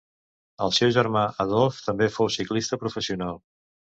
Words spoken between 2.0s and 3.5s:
fou ciclista professional.